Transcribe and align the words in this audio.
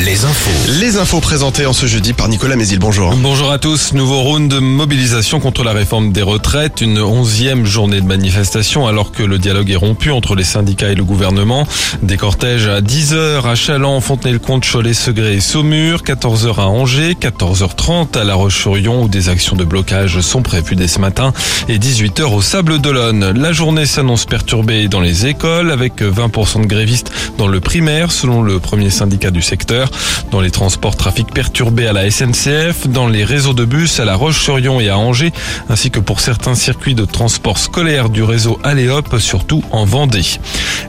les 0.00 0.24
infos. 0.24 0.50
Les 0.80 0.98
infos 0.98 1.20
présentées 1.20 1.66
en 1.66 1.72
ce 1.72 1.86
jeudi 1.86 2.12
par 2.12 2.28
Nicolas 2.28 2.54
Mézil. 2.54 2.78
Bonjour. 2.78 3.12
Bonjour 3.16 3.50
à 3.50 3.58
tous. 3.58 3.92
Nouveau 3.92 4.20
round 4.20 4.48
de 4.48 4.60
mobilisation 4.60 5.40
contre 5.40 5.64
la 5.64 5.72
réforme 5.72 6.12
des 6.12 6.22
retraites. 6.22 6.80
Une 6.80 7.00
onzième 7.00 7.66
journée 7.66 8.00
de 8.00 8.06
manifestation 8.06 8.86
alors 8.86 9.10
que 9.10 9.24
le 9.24 9.38
dialogue 9.38 9.70
est 9.70 9.76
rompu 9.76 10.12
entre 10.12 10.36
les 10.36 10.44
syndicats 10.44 10.90
et 10.90 10.94
le 10.94 11.02
gouvernement. 11.02 11.66
Des 12.02 12.16
cortèges 12.16 12.68
à 12.68 12.80
10h 12.80 13.44
à 13.48 13.56
Chaland, 13.56 14.00
Fontenay-le-Comte, 14.00 14.64
Cholet, 14.64 14.94
Segré 14.94 15.34
et 15.34 15.40
Saumur. 15.40 16.02
14h 16.04 16.60
à 16.60 16.66
Angers, 16.66 17.14
14h30 17.20 18.16
à 18.16 18.22
La 18.22 18.36
Roche-sur-Yon 18.36 19.04
où 19.04 19.08
des 19.08 19.28
actions 19.28 19.56
de 19.56 19.64
blocage 19.64 20.20
sont 20.20 20.42
prévues 20.42 20.76
dès 20.76 20.88
ce 20.88 21.00
matin 21.00 21.32
et 21.68 21.78
18h 21.78 22.32
au 22.32 22.42
Sable 22.42 22.80
d'Olonne. 22.80 23.32
La 23.36 23.52
journée 23.52 23.86
s'annonce 23.86 24.24
perturbée 24.24 24.86
dans 24.86 25.00
les 25.00 25.26
écoles 25.26 25.72
avec 25.72 26.00
20% 26.00 26.62
de 26.62 26.66
grévistes 26.66 27.10
dans 27.38 27.48
le 27.48 27.58
primaire 27.58 28.12
selon 28.12 28.42
le 28.42 28.60
premier 28.60 28.90
syndicat 28.90 29.32
du 29.32 29.47
secteur. 29.48 29.90
Dans 30.30 30.40
les 30.40 30.50
transports, 30.50 30.96
trafic 30.96 31.32
perturbé 31.32 31.86
à 31.86 31.94
la 31.94 32.10
SNCF, 32.10 32.86
dans 32.86 33.08
les 33.08 33.24
réseaux 33.24 33.54
de 33.54 33.64
bus 33.64 33.98
à 33.98 34.04
La 34.04 34.14
Roche-sur-Yon 34.14 34.80
et 34.80 34.90
à 34.90 34.98
Angers, 34.98 35.32
ainsi 35.70 35.90
que 35.90 36.00
pour 36.00 36.20
certains 36.20 36.54
circuits 36.54 36.94
de 36.94 37.06
transport 37.06 37.58
scolaire 37.58 38.10
du 38.10 38.22
réseau 38.22 38.58
Aléop, 38.62 39.18
surtout 39.18 39.62
en 39.70 39.86
Vendée. 39.86 40.38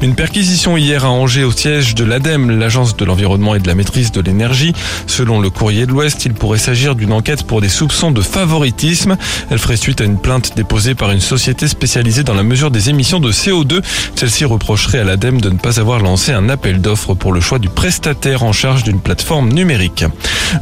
Une 0.02 0.16
perquisition 0.16 0.76
hier 0.76 1.06
à 1.06 1.10
Angers 1.10 1.46
au 1.46 1.52
siège 1.52 1.96
de 1.96 2.04
l'ADEME, 2.04 2.60
l'agence 2.60 2.98
de 2.98 3.06
l'environnement 3.06 3.56
et 3.56 3.60
de 3.60 3.68
la 3.68 3.76
maîtrise 3.76 4.12
de 4.12 4.20
l'énergie. 4.20 4.74
Selon 5.08 5.40
le 5.40 5.50
courrier 5.50 5.86
de 5.86 5.92
l'Ouest, 5.92 6.26
il 6.26 6.34
pourrait 6.34 6.58
s'agir 6.58 6.96
d'une 6.96 7.14
enquête 7.14 7.44
pour 7.44 7.62
des 7.62 7.70
soupçons 7.70 8.12
de 8.12 8.22
favoritisme. 8.22 9.16
Elle 9.50 9.60
ferait 9.60 9.78
suite 9.78 10.02
à 10.02 10.04
une 10.04 10.18
plainte 10.18 10.54
déposée 10.58 10.96
par 10.96 11.12
une 11.12 11.22
société 11.22 11.68
spécialisée 11.68 12.24
dans 12.24 12.34
la 12.34 12.44
mesure 12.44 12.72
des 12.72 12.90
émissions 12.90 13.20
de 13.22 13.32
CO2. 13.32 13.82
Celle-ci 14.16 14.44
reprocherait 14.44 15.00
à 15.00 15.04
l'ADEME 15.06 15.40
de 15.40 15.50
ne 15.50 15.58
pas 15.58 15.80
avoir 15.80 16.00
lancé 16.00 16.34
un 16.34 16.50
appel 16.50 16.82
d'offres 16.82 17.14
pour 17.14 17.32
le 17.32 17.40
choix 17.40 17.60
du 17.60 17.70
prestataire 17.70 18.44
en 18.44 18.49
charge 18.54 18.84
d'une 18.84 19.00
plateforme 19.00 19.50
numérique. 19.52 20.06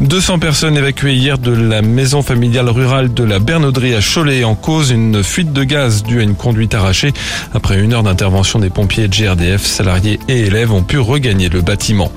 200 0.01 0.39
personnes 0.39 0.77
évacuées 0.77 1.15
hier 1.15 1.37
de 1.37 1.51
la 1.51 1.81
maison 1.81 2.21
familiale 2.21 2.69
rurale 2.69 3.13
de 3.13 3.23
la 3.23 3.39
Bernauderie 3.39 3.95
à 3.95 3.99
Cholet 4.01 4.43
en 4.43 4.55
cause 4.55 4.91
une 4.91 5.23
fuite 5.23 5.53
de 5.53 5.63
gaz 5.63 6.03
due 6.03 6.19
à 6.19 6.23
une 6.23 6.35
conduite 6.35 6.73
arrachée. 6.73 7.13
Après 7.53 7.79
une 7.79 7.93
heure 7.93 8.03
d'intervention 8.03 8.59
des 8.59 8.69
pompiers 8.69 9.07
de 9.07 9.15
GRDF, 9.15 9.65
salariés 9.65 10.19
et 10.27 10.39
élèves 10.39 10.71
ont 10.71 10.83
pu 10.83 10.99
regagner 10.99 11.49
le 11.49 11.61
bâtiment. 11.61 12.11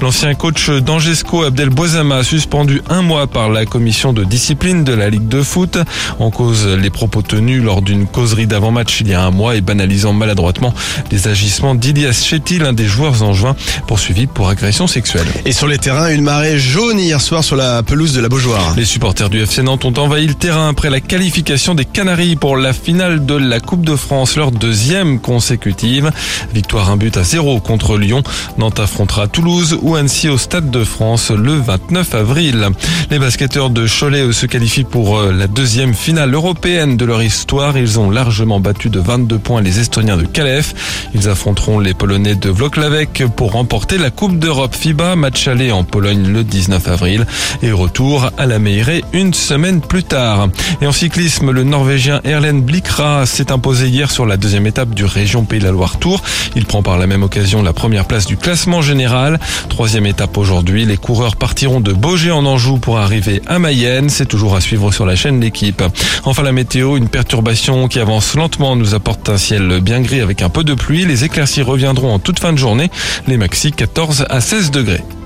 L'ancien 0.00 0.34
coach 0.34 0.70
d'Angesco, 0.70 1.44
Abdel 1.44 1.70
Boisama, 1.70 2.22
suspendu 2.24 2.82
un 2.88 3.02
mois 3.02 3.26
par 3.26 3.50
la 3.50 3.66
commission 3.66 4.12
de 4.12 4.24
discipline 4.24 4.84
de 4.84 4.92
la 4.92 5.10
Ligue 5.10 5.28
de 5.28 5.42
foot. 5.42 5.78
En 6.18 6.30
cause, 6.30 6.66
les 6.66 6.90
propos 6.90 7.22
tenus 7.22 7.62
lors 7.62 7.82
d'une 7.82 8.06
causerie 8.06 8.46
d'avant-match 8.46 9.00
il 9.00 9.08
y 9.08 9.14
a 9.14 9.22
un 9.22 9.30
mois 9.30 9.56
et 9.56 9.60
banalisant 9.60 10.12
maladroitement 10.12 10.74
les 11.10 11.28
agissements 11.28 11.74
d'Ilias 11.74 12.24
Chetty, 12.24 12.58
l'un 12.58 12.72
des 12.72 12.86
joueurs 12.86 13.22
en 13.22 13.32
juin, 13.32 13.54
poursuivi 13.86 14.26
pour 14.26 14.48
agression 14.48 14.86
sexuelle. 14.86 15.11
Et 15.44 15.52
sur 15.52 15.66
les 15.66 15.78
terrains, 15.78 16.08
une 16.10 16.22
marée 16.22 16.58
jaune 16.58 16.98
hier 16.98 17.20
soir 17.20 17.44
sur 17.44 17.56
la 17.56 17.82
pelouse 17.82 18.14
de 18.14 18.20
la 18.20 18.28
Beaujoire. 18.28 18.74
Les 18.76 18.84
supporters 18.84 19.28
du 19.28 19.42
FC 19.42 19.62
Nantes 19.62 19.84
ont 19.84 19.92
envahi 19.98 20.26
le 20.26 20.34
terrain 20.34 20.68
après 20.68 20.88
la 20.88 21.00
qualification 21.00 21.74
des 21.74 21.84
Canaries 21.84 22.36
pour 22.36 22.56
la 22.56 22.72
finale 22.72 23.26
de 23.26 23.34
la 23.34 23.60
Coupe 23.60 23.84
de 23.84 23.96
France, 23.96 24.36
leur 24.36 24.52
deuxième 24.52 25.20
consécutive. 25.20 26.10
Victoire 26.54 26.90
un 26.90 26.96
but 26.96 27.16
à 27.16 27.24
zéro 27.24 27.60
contre 27.60 27.98
Lyon. 27.98 28.22
Nantes 28.56 28.80
affrontera 28.80 29.28
Toulouse 29.28 29.78
ou 29.82 29.96
Annecy 29.96 30.28
au 30.28 30.38
Stade 30.38 30.70
de 30.70 30.84
France 30.84 31.30
le 31.30 31.52
29 31.54 32.14
avril. 32.14 32.68
Les 33.10 33.18
basketteurs 33.18 33.68
de 33.68 33.86
Cholet 33.86 34.32
se 34.32 34.46
qualifient 34.46 34.84
pour 34.84 35.18
euh, 35.18 35.32
la 35.32 35.46
deuxième 35.46 35.94
finale 35.94 36.32
européenne 36.32 36.96
de 36.96 37.04
leur 37.04 37.22
histoire. 37.22 37.76
Ils 37.76 37.98
ont 37.98 38.10
largement 38.10 38.60
battu 38.60 38.88
de 38.88 39.00
22 39.00 39.38
points 39.38 39.60
les 39.60 39.78
Estoniens 39.80 40.16
de 40.16 40.24
Calais. 40.24 40.62
Ils 41.14 41.28
affronteront 41.28 41.78
les 41.80 41.92
Polonais 41.92 42.34
de 42.34 42.48
Vloklavek 42.48 43.24
pour 43.36 43.52
remporter 43.52 43.98
la 43.98 44.10
Coupe 44.10 44.38
d'Europe 44.38 44.74
FIBA, 44.74 45.01
match 45.02 45.48
aller 45.48 45.72
en 45.72 45.84
Pologne 45.84 46.28
le 46.28 46.44
19 46.44 46.88
avril 46.88 47.26
et 47.62 47.72
retour 47.72 48.30
à 48.38 48.46
la 48.46 48.58
Meirée 48.58 49.04
une 49.12 49.34
semaine 49.34 49.80
plus 49.80 50.04
tard. 50.04 50.48
Et 50.80 50.86
en 50.86 50.92
cyclisme, 50.92 51.50
le 51.50 51.64
Norvégien 51.64 52.20
Erlen 52.24 52.62
Blikra 52.62 53.26
s'est 53.26 53.50
imposé 53.50 53.88
hier 53.88 54.10
sur 54.10 54.26
la 54.26 54.36
deuxième 54.36 54.66
étape 54.66 54.94
du 54.94 55.04
Région 55.04 55.44
Pays 55.44 55.58
de 55.58 55.64
la 55.64 55.72
Loire 55.72 55.98
Tour. 55.98 56.22
Il 56.54 56.66
prend 56.66 56.82
par 56.82 56.98
la 56.98 57.06
même 57.06 57.22
occasion 57.22 57.62
la 57.62 57.72
première 57.72 58.04
place 58.04 58.26
du 58.26 58.36
classement 58.36 58.80
général. 58.80 59.40
Troisième 59.68 60.06
étape 60.06 60.38
aujourd'hui, 60.38 60.84
les 60.84 60.96
coureurs 60.96 61.36
partiront 61.36 61.80
de 61.80 61.92
Beaugé 61.92 62.30
en 62.30 62.46
Anjou 62.46 62.78
pour 62.78 62.98
arriver 62.98 63.42
à 63.46 63.58
Mayenne. 63.58 64.08
C'est 64.08 64.26
toujours 64.26 64.54
à 64.54 64.60
suivre 64.60 64.92
sur 64.92 65.04
la 65.04 65.16
chaîne 65.16 65.40
L'équipe. 65.40 65.82
Enfin 66.24 66.42
la 66.42 66.52
météo, 66.52 66.96
une 66.96 67.08
perturbation 67.08 67.88
qui 67.88 67.98
avance 67.98 68.34
lentement 68.34 68.76
nous 68.76 68.94
apporte 68.94 69.28
un 69.28 69.38
ciel 69.38 69.80
bien 69.80 70.00
gris 70.00 70.20
avec 70.20 70.42
un 70.42 70.48
peu 70.48 70.62
de 70.62 70.74
pluie. 70.74 71.04
Les 71.04 71.24
éclaircies 71.24 71.62
reviendront 71.62 72.14
en 72.14 72.18
toute 72.18 72.38
fin 72.38 72.52
de 72.52 72.58
journée. 72.58 72.90
Les 73.26 73.36
maxi 73.36 73.72
14 73.72 74.26
à 74.30 74.40
16 74.40 74.70
degrés. 74.70 74.91
свидания. 74.92 75.21